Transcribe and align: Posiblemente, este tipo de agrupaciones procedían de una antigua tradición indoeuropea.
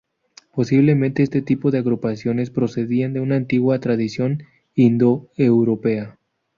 Posiblemente, 0.55 1.21
este 1.21 1.43
tipo 1.43 1.69
de 1.69 1.77
agrupaciones 1.77 2.49
procedían 2.49 3.13
de 3.13 3.19
una 3.19 3.35
antigua 3.35 3.77
tradición 3.79 4.41
indoeuropea. 4.73 6.17